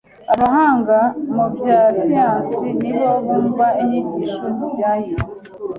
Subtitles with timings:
[0.33, 0.97] Abahanga
[1.35, 5.15] mu bya siyansi ni bo bumva inyigisho zijyanye.